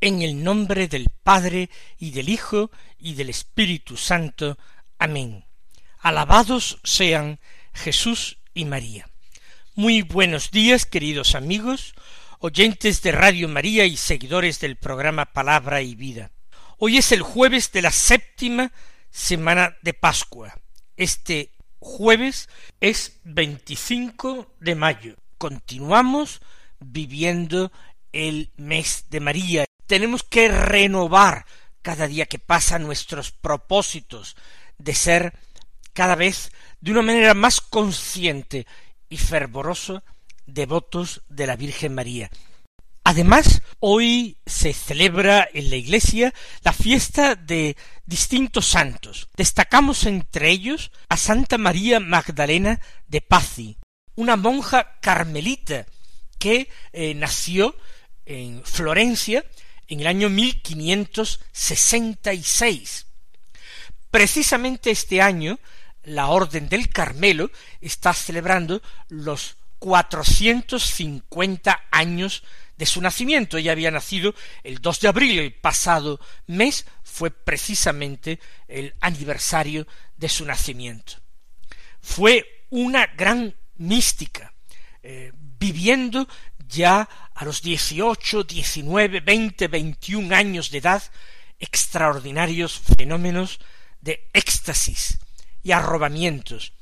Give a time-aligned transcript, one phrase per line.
[0.00, 4.56] En el nombre del Padre y del Hijo y del Espíritu Santo.
[4.96, 5.44] Amén.
[5.98, 7.40] Alabados sean
[7.74, 9.08] Jesús y María.
[9.74, 11.94] Muy buenos días, queridos amigos,
[12.38, 16.30] oyentes de Radio María y seguidores del programa Palabra y Vida.
[16.78, 18.70] Hoy es el jueves de la séptima
[19.10, 20.60] semana de Pascua.
[20.96, 22.48] Este jueves
[22.80, 25.16] es 25 de mayo.
[25.38, 26.40] Continuamos
[26.78, 27.72] viviendo
[28.12, 31.46] el mes de María, tenemos que renovar
[31.82, 34.36] cada día que pasa nuestros propósitos
[34.76, 35.32] de ser
[35.92, 38.66] cada vez de una manera más consciente
[39.08, 40.04] y fervorosa
[40.46, 42.30] devotos de la Virgen María.
[43.02, 49.28] Además, hoy se celebra en la Iglesia la fiesta de distintos santos.
[49.34, 53.78] Destacamos entre ellos a Santa María Magdalena de Pazzi,
[54.14, 55.86] una monja carmelita
[56.38, 57.74] que eh, nació
[58.26, 59.42] en Florencia
[59.88, 63.06] en el año 1566.
[64.10, 65.60] Precisamente este año,
[66.04, 72.44] la Orden del Carmelo está celebrando los 450 años
[72.76, 73.58] de su nacimiento.
[73.58, 80.28] Ella había nacido el 2 de abril, el pasado mes fue precisamente el aniversario de
[80.28, 81.14] su nacimiento.
[82.00, 84.52] Fue una gran mística,
[85.02, 86.28] eh, viviendo
[86.68, 91.02] ya a los dieciocho, diecinueve, veinte, veintiún años de edad,
[91.58, 93.58] extraordinarios fenómenos
[94.00, 95.18] de éxtasis
[95.62, 96.72] y arrobamientos,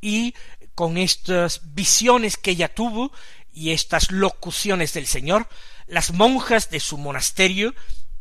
[0.00, 0.34] y
[0.74, 3.12] con estas visiones que ella tuvo
[3.52, 5.48] y estas locuciones del Señor,
[5.86, 7.74] las monjas de su monasterio,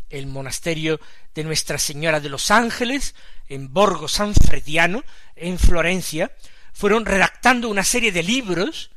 [0.09, 1.00] el monasterio
[1.35, 3.13] de Nuestra Señora de los Ángeles,
[3.47, 5.03] en Borgo San Frediano,
[5.35, 6.31] en Florencia,
[6.74, 8.90] fueron redactando una serie de libros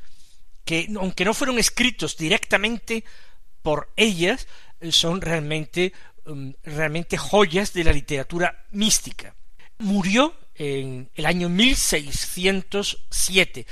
[0.65, 3.05] que aunque no fueron escritos directamente
[3.63, 4.47] por ellas,
[4.81, 5.93] eh, son realmente
[6.27, 9.35] um, realmente joyas de la literatura mística.
[9.79, 13.67] Murió en el año 1607,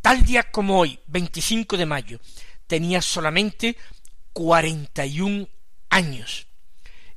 [0.00, 2.20] tal día como hoy, 25 de mayo,
[2.66, 3.76] tenía solamente
[4.32, 5.48] 41
[5.90, 6.46] años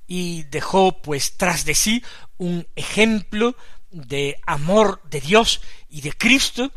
[0.07, 2.03] y dejó pues tras de sí
[2.38, 3.55] un ejemplo
[3.91, 6.73] de amor de Dios y de Cristo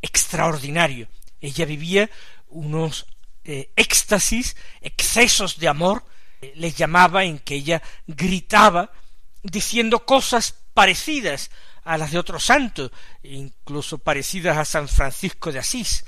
[0.00, 1.08] extraordinario
[1.40, 2.10] ella vivía
[2.48, 3.06] unos
[3.44, 6.04] eh, éxtasis, excesos de amor,
[6.40, 8.90] eh, les llamaba en que ella gritaba
[9.42, 11.50] diciendo cosas parecidas
[11.84, 12.90] a las de otros santos,
[13.22, 16.04] incluso parecidas a San Francisco de Asís.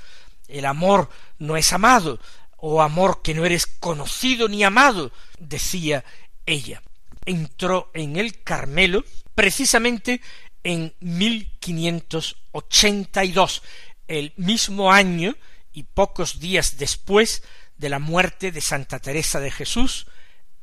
[0.47, 1.09] El amor
[1.39, 2.19] no es amado,
[2.57, 6.05] o amor que no eres conocido ni amado, decía
[6.45, 6.83] ella.
[7.25, 9.03] Entró en el Carmelo
[9.33, 10.21] precisamente
[10.63, 13.63] en 1582,
[14.11, 15.35] el mismo año
[15.73, 17.43] y pocos días después
[17.77, 20.05] de la muerte de Santa Teresa de Jesús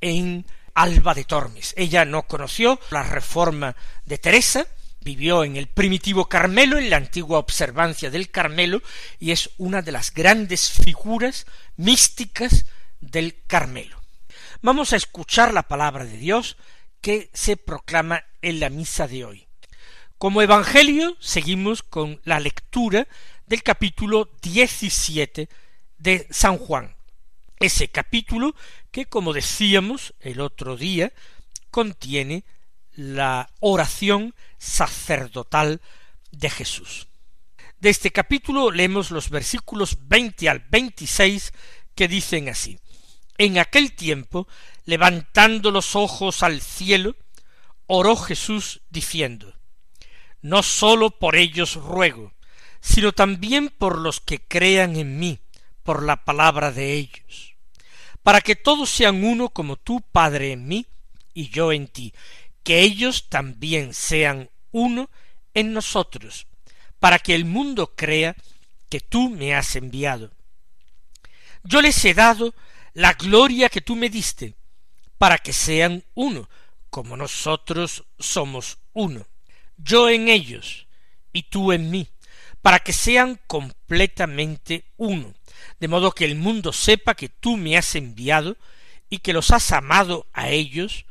[0.01, 1.75] en Alba de Tormes.
[1.77, 4.67] Ella no conoció la reforma de Teresa,
[5.01, 8.83] vivió en el primitivo Carmelo, en la antigua observancia del Carmelo,
[9.19, 12.67] y es una de las grandes figuras místicas
[13.01, 14.01] del Carmelo.
[14.61, 16.57] Vamos a escuchar la palabra de Dios
[17.01, 19.49] que se proclama en la misa de hoy.
[20.19, 23.07] Como Evangelio seguimos con la lectura
[23.49, 25.49] del capítulo 17
[25.97, 26.95] de San Juan.
[27.59, 28.55] Ese capítulo
[28.91, 31.13] que, como decíamos el otro día,
[31.71, 32.45] contiene
[32.95, 35.81] la oración sacerdotal
[36.31, 37.09] de Jesús.
[37.81, 41.53] De este capítulo leemos los versículos 20 al 26
[41.95, 42.79] que dicen así.
[43.39, 44.47] En aquel tiempo,
[44.85, 47.17] levantando los ojos al cielo,
[47.87, 49.55] oró Jesús diciendo,
[50.43, 52.33] No sólo por ellos ruego,
[52.89, 55.41] sino también por los que crean en mí,
[55.83, 57.55] por la palabra de ellos,
[58.23, 60.87] para que todos sean uno como tú, Padre, en mí
[61.35, 62.15] y yo en ti,
[62.63, 65.11] que ellos también sean uno
[65.53, 66.47] en nosotros,
[66.99, 68.35] para que el mundo crea
[68.89, 70.33] que tú me has enviado.
[71.65, 72.55] Yo les he dado
[72.95, 74.55] la gloria que tú me diste,
[75.19, 76.49] para que sean uno,
[76.89, 79.27] como nosotros somos uno,
[79.77, 80.87] yo en ellos
[81.35, 82.09] y tú en mí,
[82.63, 85.35] para que sean completamente uno,
[85.81, 88.57] de modo que el mundo sepa que tú me has enviado
[89.09, 91.07] y que los has amado a ellos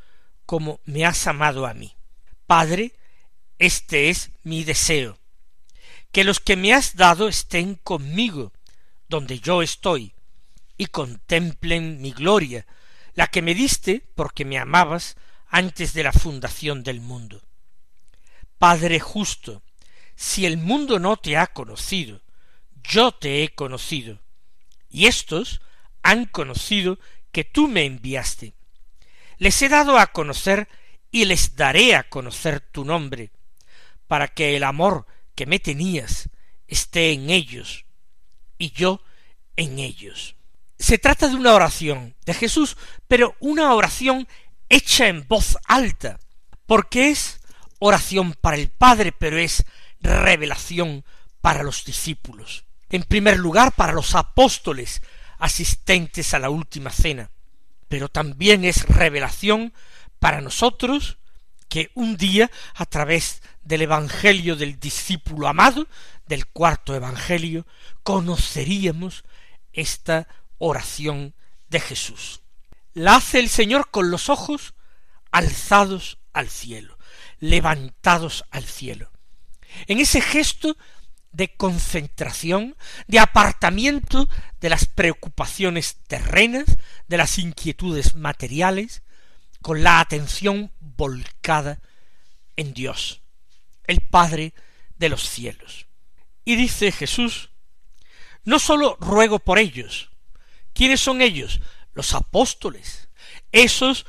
[0.45, 1.95] como me has amado a mí.
[2.45, 2.93] Padre,
[3.59, 5.17] este es mi deseo,
[6.11, 8.53] que los que me has dado estén conmigo,
[9.09, 10.13] donde yo estoy,
[10.77, 12.65] y contemplen mi gloria,
[13.15, 15.17] la que me diste porque me amabas
[15.49, 17.41] antes de la fundación del mundo.
[18.57, 19.63] Padre justo,
[20.17, 22.21] si el mundo no te ha conocido,
[22.83, 24.19] yo te he conocido,
[24.89, 25.61] y éstos
[26.01, 26.97] han conocido
[27.31, 28.55] que tú me enviaste.
[29.37, 30.67] Les he dado a conocer
[31.11, 33.29] y les daré a conocer tu nombre,
[34.07, 35.05] para que el amor
[35.35, 36.29] que me tenías
[36.67, 37.85] esté en ellos,
[38.57, 39.03] y yo
[39.55, 40.35] en ellos.
[40.79, 42.75] Se trata de una oración de Jesús,
[43.07, 44.27] pero una oración
[44.67, 46.19] hecha en voz alta,
[46.65, 47.39] porque es
[47.77, 49.63] oración para el Padre, pero es
[50.01, 51.03] revelación
[51.41, 52.65] para los discípulos.
[52.89, 55.01] En primer lugar, para los apóstoles
[55.39, 57.29] asistentes a la última cena,
[57.87, 59.73] pero también es revelación
[60.19, 61.17] para nosotros
[61.69, 65.87] que un día, a través del Evangelio del discípulo amado,
[66.25, 67.65] del cuarto Evangelio,
[68.03, 69.25] conoceríamos
[69.73, 70.27] esta
[70.57, 71.35] oración
[71.69, 72.41] de Jesús.
[72.93, 74.73] La hace el Señor con los ojos
[75.31, 76.97] alzados al cielo,
[77.39, 79.11] levantados al cielo.
[79.85, 80.77] En ese gesto
[81.31, 82.75] de concentración,
[83.07, 84.27] de apartamiento
[84.59, 86.65] de las preocupaciones terrenas,
[87.07, 89.03] de las inquietudes materiales,
[89.61, 91.79] con la atención volcada
[92.55, 93.21] en Dios,
[93.85, 94.53] el Padre
[94.97, 95.87] de los cielos.
[96.43, 97.51] Y dice Jesús,
[98.43, 100.09] no sólo ruego por ellos,
[100.73, 101.59] ¿quiénes son ellos?
[101.93, 103.09] Los apóstoles,
[103.51, 104.05] esos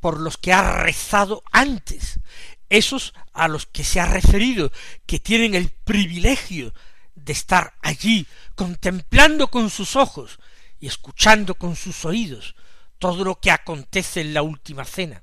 [0.00, 2.20] por los que ha rezado antes,
[2.68, 4.72] esos a los que se ha referido,
[5.06, 6.72] que tienen el privilegio
[7.14, 10.38] de estar allí contemplando con sus ojos
[10.80, 12.54] y escuchando con sus oídos
[12.98, 15.22] todo lo que acontece en la última cena.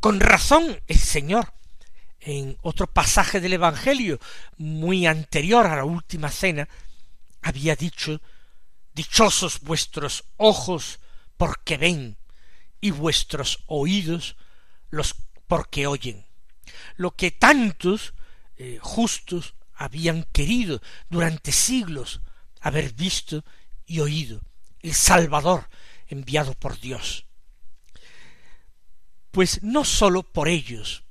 [0.00, 1.52] Con razón el Señor,
[2.20, 4.18] en otro pasaje del Evangelio
[4.56, 6.68] muy anterior a la última cena,
[7.42, 8.20] había dicho
[8.94, 11.00] Dichosos vuestros ojos
[11.36, 12.16] porque ven
[12.80, 14.36] y vuestros oídos
[14.90, 15.16] los
[15.48, 16.24] porque oyen
[16.96, 18.14] lo que tantos
[18.56, 22.20] eh, justos habían querido durante siglos
[22.60, 23.44] haber visto
[23.86, 24.40] y oído,
[24.80, 25.68] el Salvador
[26.06, 27.26] enviado por Dios.
[29.30, 31.04] Pues no sólo por ellos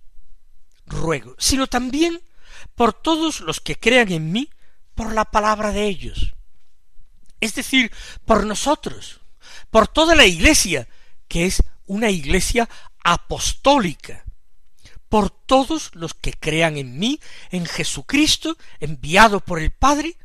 [0.86, 2.22] ruego, sino también
[2.76, 4.50] por todos los que crean en mí
[4.96, 6.34] por la palabra de ellos.
[7.40, 7.92] Es decir,
[8.26, 9.20] por nosotros,
[9.70, 10.88] por toda la iglesia,
[11.28, 12.70] que es una iglesia
[13.04, 14.24] apostólica,
[15.14, 17.20] por todos los que crean en mí,
[17.52, 20.18] en Jesucristo, enviado por el Padre,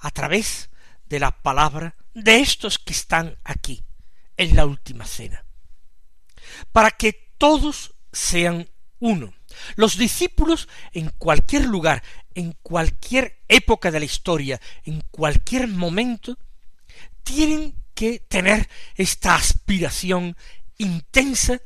[0.00, 0.68] a través
[1.06, 3.82] de la palabra de estos que están aquí,
[4.36, 5.42] en la última cena,
[6.70, 8.68] para que todos sean
[8.98, 9.32] uno.
[9.76, 12.02] Los discípulos en cualquier lugar,
[12.34, 16.36] en cualquier época de la historia, en cualquier momento,
[17.22, 20.36] tienen que tener esta aspiración
[20.76, 21.62] intensa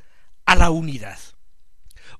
[0.46, 1.18] a la unidad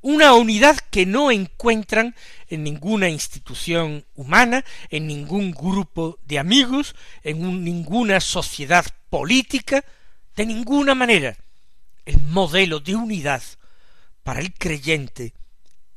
[0.02, 2.14] una unidad que no encuentran
[2.48, 9.84] en ninguna institución humana, en ningún grupo de amigos, en ninguna sociedad política,
[10.36, 11.36] de ninguna manera.
[12.04, 13.42] El modelo de unidad
[14.24, 15.34] para el creyente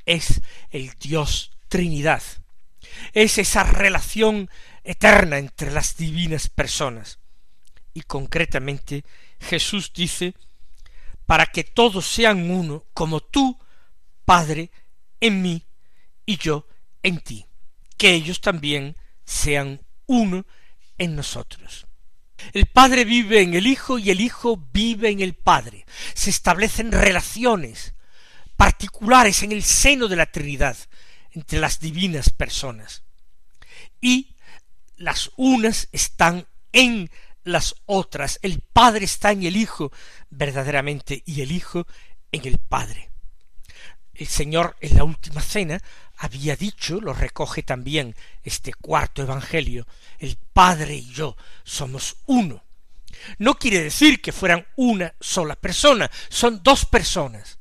[0.04, 2.22] es el Dios Trinidad.
[3.12, 4.48] Es esa relación
[4.84, 7.18] eterna entre las divinas personas.
[7.92, 9.04] Y concretamente
[9.40, 10.34] Jesús dice,
[11.26, 13.58] para que todos sean uno, como tú,
[14.26, 14.72] Padre
[15.20, 15.64] en mí
[16.26, 16.66] y yo
[17.02, 17.46] en ti,
[17.96, 20.44] que ellos también sean uno
[20.98, 21.86] en nosotros.
[22.52, 25.86] El Padre vive en el Hijo y el Hijo vive en el Padre.
[26.12, 27.94] Se establecen relaciones
[28.56, 30.76] particulares en el seno de la Trinidad
[31.30, 33.04] entre las divinas personas.
[34.00, 34.34] Y
[34.96, 37.10] las unas están en
[37.44, 38.40] las otras.
[38.42, 39.92] El Padre está en el Hijo
[40.30, 41.86] verdaderamente y el Hijo
[42.32, 43.10] en el Padre
[44.18, 45.80] el Señor en la última cena
[46.16, 49.86] había dicho, lo recoge también este cuarto Evangelio,
[50.18, 52.64] el Padre y yo somos uno.
[53.38, 57.58] No quiere decir que fueran una sola persona, son dos personas,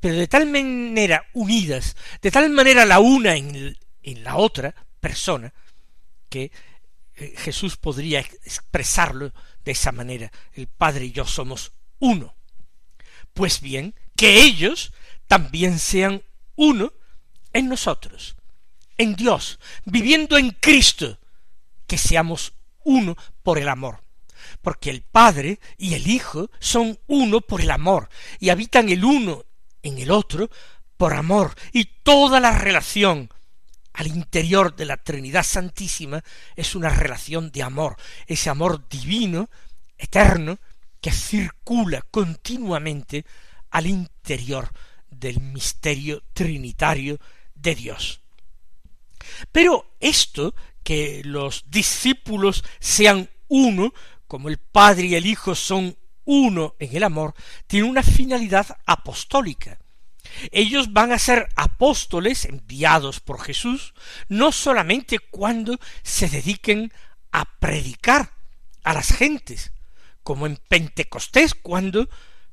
[0.00, 5.52] pero de tal manera unidas, de tal manera la una en, la otra persona,
[6.28, 6.50] que
[7.16, 9.32] eh, Jesús podría expresarlo
[9.64, 12.34] de esa manera, el Padre y yo somos uno.
[13.34, 14.92] Pues bien, que ellos
[15.28, 16.22] también sean
[16.56, 16.92] uno
[17.52, 18.34] en nosotros.
[19.00, 21.20] en Dios, viviendo en Cristo,
[21.86, 24.02] que seamos uno por el amor.
[24.60, 28.08] Porque el Padre y el Hijo son uno por el amor,
[28.40, 29.44] y habitan el uno
[29.84, 30.50] en el otro
[30.96, 33.30] por amor, y toda la relación
[33.92, 36.24] al interior de la Trinidad Santísima
[36.56, 39.48] es una relación de amor, ese amor divino,
[39.96, 40.58] eterno,
[41.00, 43.24] que circula continuamente
[43.70, 44.72] al interior
[45.18, 47.18] del misterio trinitario
[47.54, 48.20] de Dios.
[49.52, 53.92] Pero esto, que los discípulos sean uno,
[54.26, 57.34] como el Padre y el Hijo son uno en el amor,
[57.66, 59.78] tiene una finalidad apostólica.
[60.50, 63.94] Ellos van a ser apóstoles enviados por Jesús,
[64.28, 66.92] no solamente cuando se dediquen
[67.32, 68.32] a predicar
[68.84, 69.72] a las gentes,
[70.22, 72.08] como en Pentecostés, cuando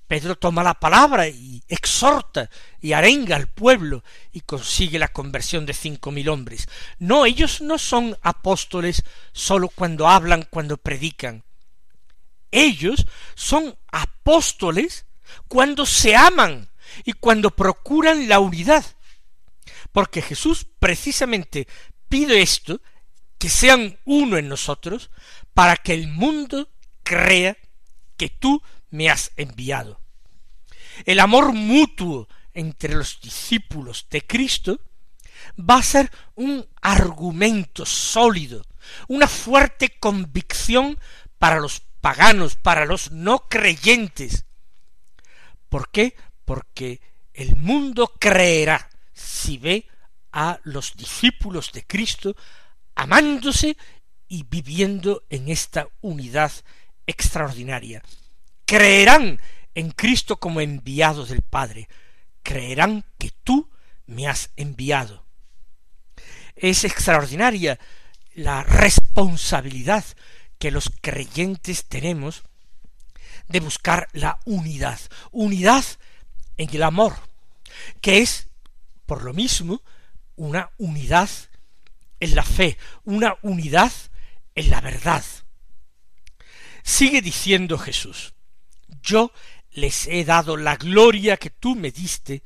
[0.08, 5.74] Pedro toma la palabra y exhorta y arenga al pueblo y consigue la conversión de
[5.74, 6.68] cinco mil hombres.
[7.00, 11.44] No, ellos no son apóstoles sólo cuando hablan, cuando predican.
[12.52, 15.06] Ellos son apóstoles
[15.48, 16.70] cuando se aman
[17.04, 18.86] y cuando procuran la unidad.
[19.92, 21.68] Porque Jesús precisamente
[22.08, 22.80] pide esto,
[23.38, 25.10] que sean uno en nosotros,
[25.54, 26.70] para que el mundo
[27.04, 27.58] crea
[28.18, 28.62] que tú
[28.96, 30.00] me has enviado.
[31.06, 34.80] El amor mutuo entre los discípulos de Cristo
[35.60, 38.64] va a ser un argumento sólido,
[39.08, 40.98] una fuerte convicción
[41.38, 44.46] para los paganos, para los no creyentes.
[45.70, 46.16] ¿Por qué?
[46.46, 47.02] Porque
[47.34, 49.88] el mundo creerá si ve
[50.32, 52.36] a los discípulos de Cristo
[52.96, 53.76] amándose
[54.28, 56.52] y viviendo en esta unidad
[57.06, 58.02] extraordinaria.
[58.66, 59.40] Creerán
[59.76, 61.88] en Cristo como enviado del Padre.
[62.44, 63.70] Creerán que tú
[64.08, 65.26] me has enviado.
[66.56, 67.80] Es extraordinaria
[68.34, 70.06] la responsabilidad
[70.58, 72.44] que los creyentes tenemos
[73.48, 75.00] de buscar la unidad,
[75.32, 75.84] unidad
[76.58, 77.16] en el amor,
[78.02, 78.48] que es,
[79.06, 79.82] por lo mismo,
[80.36, 81.30] una unidad
[82.20, 83.92] en la fe, una unidad
[84.56, 85.24] en la verdad.
[86.84, 88.35] Sigue diciendo Jesús,
[89.02, 89.32] yo
[89.72, 92.44] les he dado la gloria que tú me diste,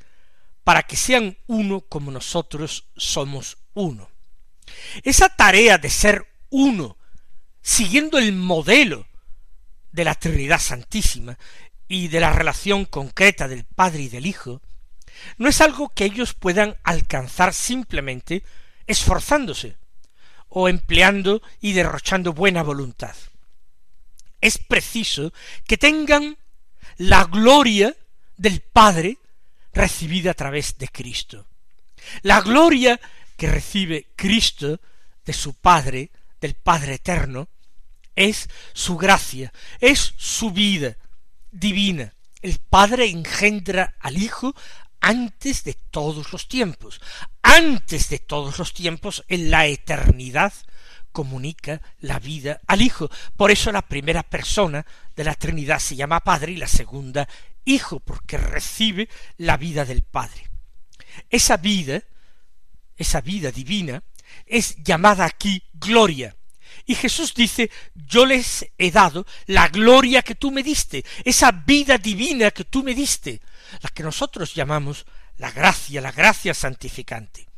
[0.63, 4.09] para que sean uno como nosotros somos uno.
[5.03, 6.97] Esa tarea de ser uno,
[7.61, 9.07] siguiendo el modelo
[9.91, 11.37] de la Trinidad Santísima
[11.87, 14.61] y de la relación concreta del Padre y del Hijo,
[15.37, 18.43] no es algo que ellos puedan alcanzar simplemente
[18.87, 19.77] esforzándose
[20.47, 23.15] o empleando y derrochando buena voluntad.
[24.41, 25.33] Es preciso
[25.67, 26.37] que tengan
[26.97, 27.95] la gloria
[28.37, 29.17] del Padre
[29.73, 31.47] recibida a través de Cristo.
[32.21, 32.99] La gloria
[33.37, 34.79] que recibe Cristo
[35.25, 37.49] de su Padre, del Padre eterno,
[38.15, 40.97] es su gracia, es su vida
[41.51, 42.13] divina.
[42.41, 44.53] El Padre engendra al Hijo
[44.99, 47.01] antes de todos los tiempos.
[47.41, 50.53] Antes de todos los tiempos, en la eternidad,
[51.11, 53.09] comunica la vida al Hijo.
[53.35, 54.85] Por eso la primera persona
[55.15, 57.27] de la Trinidad se llama Padre y la segunda
[57.65, 60.49] Hijo, porque recibe la vida del Padre.
[61.29, 62.01] Esa vida,
[62.95, 64.03] esa vida divina,
[64.45, 66.35] es llamada aquí gloria.
[66.85, 71.97] Y Jesús dice, yo les he dado la gloria que tú me diste, esa vida
[71.97, 73.41] divina que tú me diste,
[73.81, 75.05] la que nosotros llamamos
[75.37, 77.48] la gracia, la gracia santificante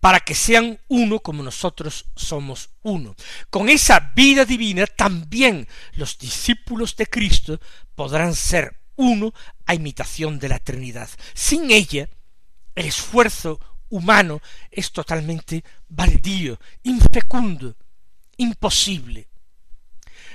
[0.00, 3.14] para que sean uno como nosotros somos uno.
[3.50, 7.60] Con esa vida divina también los discípulos de Cristo
[7.94, 9.32] podrán ser uno
[9.66, 11.08] a imitación de la Trinidad.
[11.34, 12.08] Sin ella,
[12.74, 17.76] el esfuerzo humano es totalmente baldío, infecundo,
[18.36, 19.28] imposible.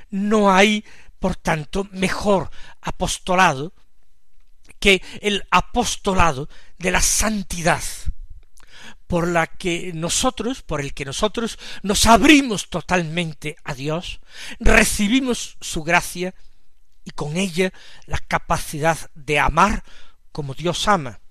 [0.10, 0.86] No hay,
[1.20, 2.50] por tanto, mejor
[2.82, 3.74] apostolado
[4.80, 7.82] que el apostolado de la santidad,
[9.08, 14.20] por la que nosotros, por el que nosotros nos abrimos totalmente a Dios,
[14.60, 16.36] recibimos su gracia
[17.06, 17.72] y con ella
[18.06, 19.84] la capacidad de amar
[20.34, 21.22] como Dios ama.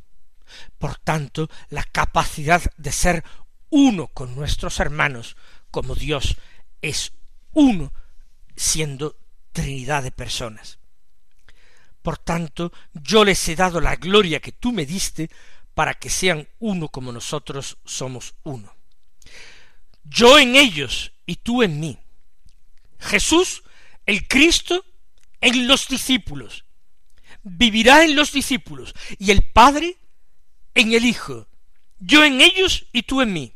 [0.79, 3.25] Por tanto, la capacidad de ser
[3.69, 5.37] uno con nuestros hermanos,
[5.71, 6.39] como Dios
[6.81, 7.13] es
[7.53, 7.93] uno,
[8.57, 9.17] siendo
[9.53, 10.79] Trinidad de personas.
[12.03, 15.31] Por tanto, yo les he dado la gloria que tú me diste,
[15.77, 18.75] para que sean uno como nosotros somos uno.
[20.05, 21.99] Yo en ellos y tú en mí.
[22.99, 23.63] Jesús,
[24.07, 24.87] el Cristo,
[25.43, 26.65] en los discípulos.
[27.43, 29.99] Vivirá en los discípulos y el Padre
[30.75, 31.47] en el Hijo.
[31.99, 33.53] Yo en ellos y tú en mí.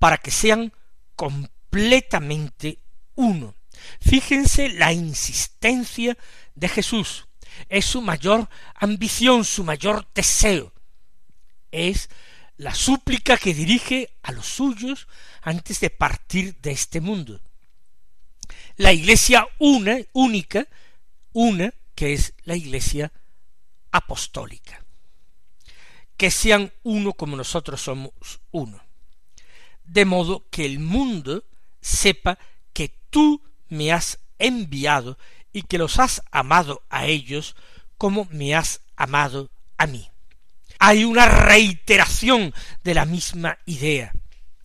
[0.00, 0.72] para que sean
[1.14, 2.80] completamente
[3.14, 3.54] uno.
[4.00, 6.18] Fíjense la insistencia
[6.56, 7.28] de Jesús.
[7.68, 10.72] Es su mayor ambición, su mayor deseo.
[11.72, 12.08] Es
[12.56, 15.08] la súplica que dirige a los suyos
[15.40, 17.40] antes de partir de este mundo.
[18.76, 20.68] La iglesia una, única,
[21.32, 23.12] una, que es la iglesia
[23.90, 24.84] apostólica.
[26.16, 28.12] Que sean uno como nosotros somos
[28.50, 28.80] uno.
[29.84, 31.44] De modo que el mundo
[31.80, 32.38] sepa
[32.72, 35.18] que tú me has enviado
[35.52, 37.56] y que los has amado a ellos
[37.98, 40.11] como me has amado a mí.
[40.84, 44.12] Hay una reiteración de la misma idea.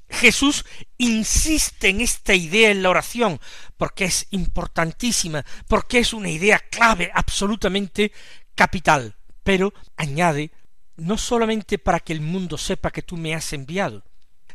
[0.10, 0.66] Jesús
[0.98, 3.40] insiste en esta idea en la oración
[3.78, 8.12] porque es importantísima, porque es una idea clave, absolutamente
[8.56, 10.50] capital, pero añade
[10.96, 14.04] no solamente para que el mundo sepa que tú me has enviado,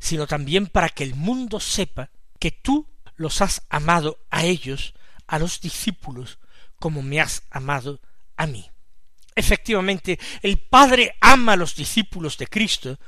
[0.01, 4.95] sino también para que el mundo sepa que tú los has amado a ellos,
[5.29, 6.41] a los discípulos,
[6.81, 8.01] como me has amado
[8.37, 8.72] a mí.
[9.35, 12.99] Efectivamente, el Padre ama a los discípulos de Cristo,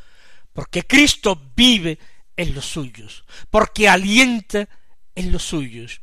[0.52, 1.98] porque Cristo vive
[2.36, 4.68] en los suyos, porque alienta
[5.14, 6.00] en los suyos,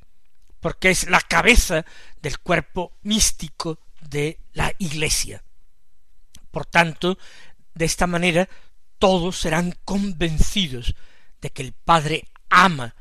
[0.60, 1.86] porque es la cabeza
[2.22, 5.44] del cuerpo místico de la Iglesia.
[6.52, 7.18] Por tanto,
[7.74, 8.48] de esta manera
[9.00, 10.96] todos serán convencidos
[11.42, 12.96] de que el Padre ama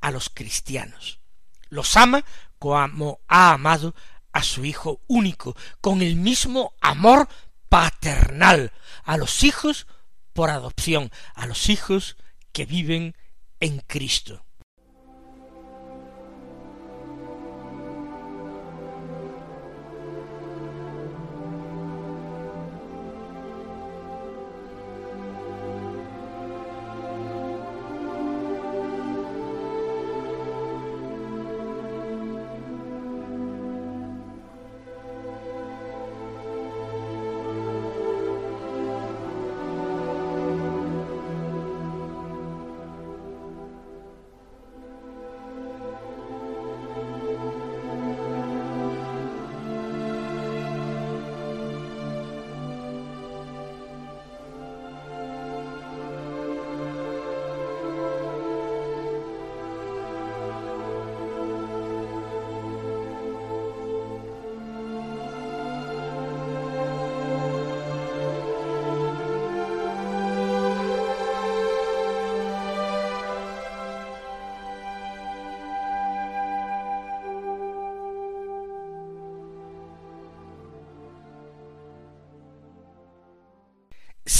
[0.00, 1.20] a los cristianos.
[1.68, 2.24] Los ama
[2.58, 3.94] como ha amado
[4.32, 7.28] a su Hijo único, con el mismo amor
[7.68, 8.72] paternal
[9.04, 9.86] a los hijos
[10.32, 12.16] por adopción, a los hijos
[12.52, 13.16] que viven
[13.60, 14.44] en Cristo.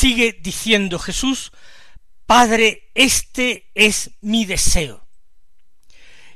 [0.02, 1.52] Sigue diciendo Jesús,
[2.26, 5.06] Padre, este es mi deseo,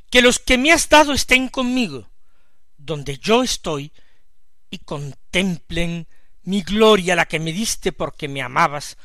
[0.08, 2.08] que los que me has dado estén conmigo,
[2.78, 3.90] donde yo estoy,
[4.70, 6.06] y contemplen
[6.44, 8.98] mi gloria, la que me diste porque me amabas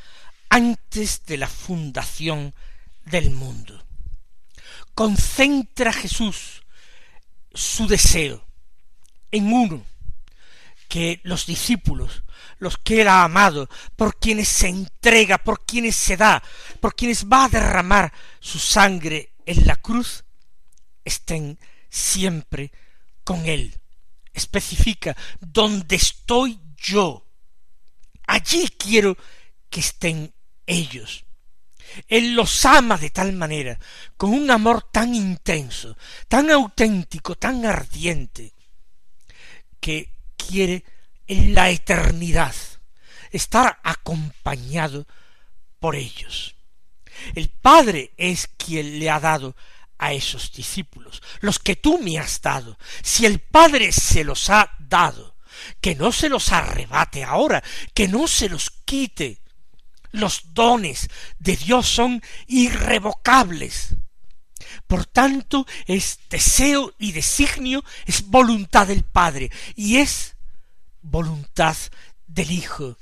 [0.50, 2.54] antes de la fundación
[3.06, 3.84] del mundo.
[4.93, 6.62] Concentra Jesús
[7.52, 8.45] su deseo
[9.32, 9.84] en uno,
[10.91, 12.23] que los discípulos
[12.60, 16.43] los que él ha amado, por quienes se entrega, por quienes se da,
[16.80, 20.25] por quienes va a derramar su sangre en la cruz,
[21.04, 21.58] estén
[21.89, 22.71] siempre
[23.23, 23.80] con él.
[24.34, 27.25] Especifica, donde estoy yo,
[28.27, 29.17] allí quiero
[29.69, 30.34] que estén
[30.67, 31.25] ellos.
[32.08, 33.80] Él los ama de tal manera,
[34.17, 38.54] con un amor tan intenso, tan auténtico, tan ardiente,
[39.80, 40.11] que
[40.43, 40.84] quiere
[41.27, 42.56] en la eternidad,
[43.32, 45.08] estar acompañado
[45.80, 46.56] por ellos.
[47.36, 49.56] El Padre es quien le ha dado
[49.97, 52.77] a esos discípulos, los que tú me has dado.
[53.04, 55.36] Si el Padre se los ha dado,
[55.80, 59.39] que no se los arrebate ahora, que no se los quite.
[60.12, 61.08] Los dones
[61.39, 63.95] de Dios son irrevocables.
[64.88, 70.36] Por tanto, es deseo y designio, es voluntad del Padre, y es
[71.02, 71.76] voluntad
[72.28, 72.97] del Hijo,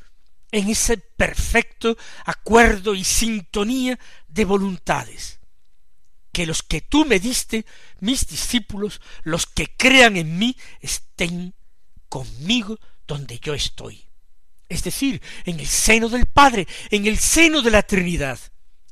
[0.51, 5.39] en ese perfecto acuerdo y sintonía de voluntades.
[6.31, 7.65] Que los que tú me diste,
[7.99, 11.53] mis discípulos, los que crean en mí, estén
[12.07, 14.05] conmigo donde yo estoy.
[14.67, 18.39] Es decir, en el seno del Padre, en el seno de la Trinidad.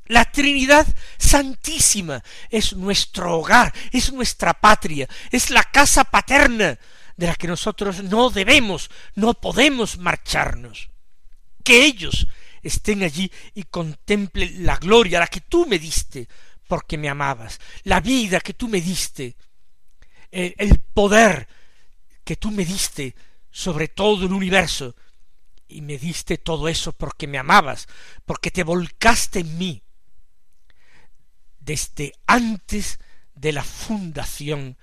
[0.07, 6.77] La Trinidad Santísima es nuestro hogar, es nuestra patria, es la casa paterna
[7.17, 10.89] de la que nosotros no debemos, no podemos marcharnos.
[11.63, 12.27] Que ellos
[12.61, 16.27] estén allí y contemplen la gloria, la que tú me diste,
[16.67, 19.35] porque me amabas, la vida que tú me diste,
[20.31, 21.47] el, poder
[22.23, 23.15] que tú me diste
[23.49, 24.95] sobre todo el universo,
[25.69, 27.87] y me diste todo eso porque me amabas,
[28.25, 29.83] porque te volcaste en mí
[31.67, 32.97] desde antes
[33.35, 34.77] de la fundación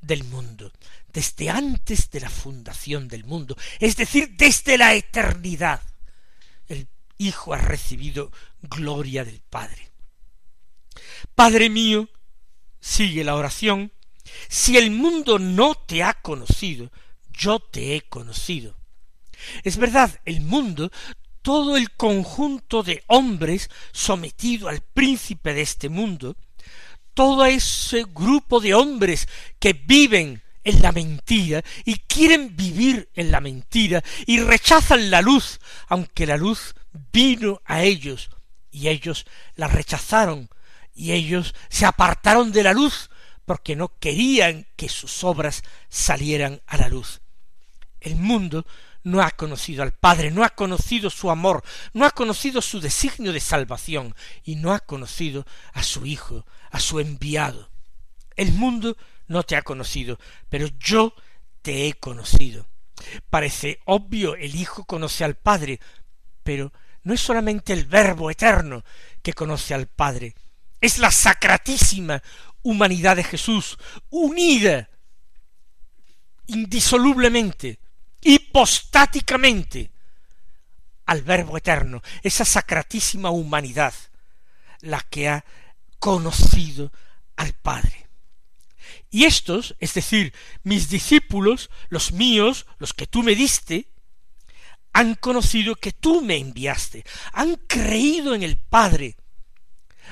[0.00, 0.72] del mundo,
[1.12, 5.82] desde antes de la fundación del mundo, es decir, desde la eternidad.
[6.66, 9.90] El Hijo ha recibido gloria del Padre.
[11.34, 12.08] Padre mío,
[12.80, 13.92] sigue la oración,
[14.48, 16.90] si el mundo no te ha conocido,
[17.28, 18.78] yo te he conocido.
[19.62, 20.90] Es verdad, el mundo,
[21.42, 26.36] todo el conjunto de hombres sometido al príncipe de este mundo,
[27.14, 33.40] todo ese grupo de hombres que viven en la mentira y quieren vivir en la
[33.40, 36.74] mentira y rechazan la luz, aunque la luz
[37.12, 38.30] vino a ellos
[38.70, 39.26] y ellos
[39.56, 40.48] la rechazaron
[40.94, 43.10] y ellos se apartaron de la luz
[43.44, 47.20] porque no querían que sus obras salieran a la luz.
[48.00, 48.66] El mundo
[49.02, 53.32] no ha conocido al Padre, no ha conocido su amor, no ha conocido su designio
[53.32, 57.70] de salvación y no ha conocido a su Hijo, a su enviado.
[58.36, 61.14] El mundo no te ha conocido, pero yo
[61.62, 62.66] te he conocido.
[63.30, 65.80] Parece obvio, el Hijo conoce al Padre,
[66.42, 68.84] pero no es solamente el Verbo eterno
[69.22, 70.34] que conoce al Padre,
[70.80, 72.22] es la sacratísima
[72.62, 73.78] humanidad de Jesús,
[74.10, 74.88] unida
[76.46, 77.78] indisolublemente
[78.22, 79.90] hipostáticamente
[81.06, 83.94] al Verbo eterno, esa sacratísima humanidad,
[84.80, 85.44] la que ha
[85.98, 86.92] conocido
[87.36, 88.08] al Padre.
[89.10, 93.88] Y estos, es decir, mis discípulos, los míos, los que tú me diste,
[94.92, 99.16] han conocido que tú me enviaste, han creído en el Padre,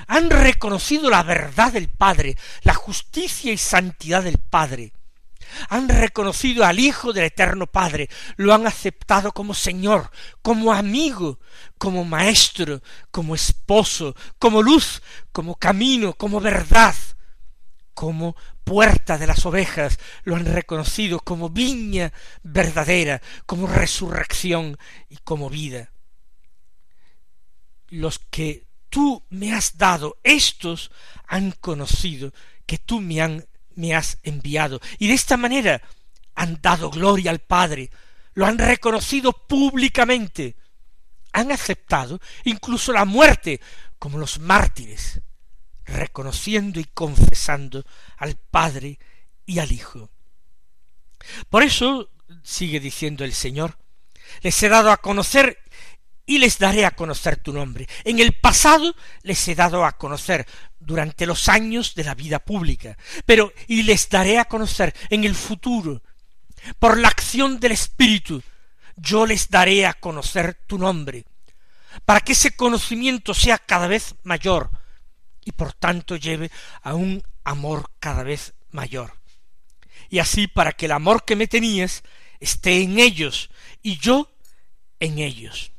[0.06, 4.92] han reconocido la verdad del Padre, la justicia y santidad del Padre,
[5.68, 10.11] han reconocido al Hijo del Eterno Padre, lo han aceptado como Señor,
[10.42, 11.40] como amigo,
[11.78, 16.94] como Maestro, como esposo, como luz, como camino, como verdad,
[17.94, 25.50] como puerta de las ovejas, lo han reconocido como viña verdadera, como resurrección y como
[25.50, 25.90] vida.
[27.88, 30.90] Los que tú me has dado, estos
[31.26, 32.32] han conocido
[32.66, 33.47] que tú me han
[33.78, 34.80] me has enviado.
[34.98, 35.80] Y de esta manera
[36.34, 37.90] han dado gloria al Padre,
[38.34, 40.56] lo han reconocido públicamente,
[41.32, 43.60] han aceptado incluso la muerte
[43.98, 45.20] como los mártires,
[45.84, 47.84] reconociendo y confesando
[48.16, 48.98] al Padre
[49.46, 50.10] y al Hijo.
[51.48, 52.10] Por eso,
[52.42, 53.78] sigue diciendo el Señor,
[54.42, 55.58] les he dado a conocer
[56.28, 57.88] y les daré a conocer tu nombre.
[58.04, 60.46] En el pasado les he dado a conocer
[60.78, 65.34] durante los años de la vida pública, pero y les daré a conocer en el
[65.34, 66.02] futuro,
[66.78, 68.42] por la acción del Espíritu,
[68.94, 71.24] yo les daré a conocer tu nombre,
[72.04, 74.70] para que ese conocimiento sea cada vez mayor
[75.46, 76.50] y por tanto lleve
[76.82, 79.14] a un amor cada vez mayor.
[80.10, 82.02] Y así para que el amor que me tenías
[82.38, 83.48] esté en ellos
[83.82, 84.30] y yo
[85.00, 85.72] en ellos.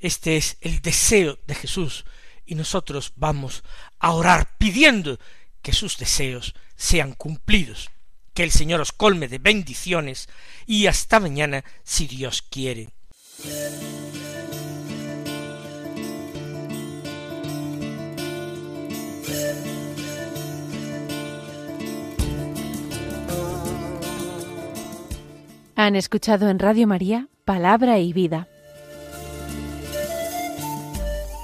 [0.00, 2.06] Este es el deseo de Jesús
[2.46, 3.62] y nosotros vamos
[3.98, 5.18] a orar pidiendo
[5.62, 7.90] que sus deseos sean cumplidos.
[8.32, 10.28] Que el Señor os colme de bendiciones
[10.66, 12.88] y hasta mañana si Dios quiere.
[25.76, 28.48] Han escuchado en Radio María Palabra y Vida